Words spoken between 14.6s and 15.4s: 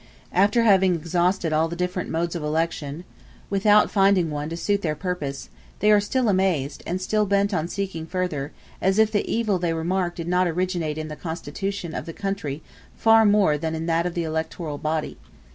body.